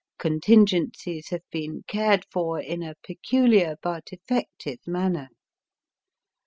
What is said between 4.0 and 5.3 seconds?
effective manner.